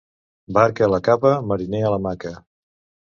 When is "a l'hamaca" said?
1.85-2.33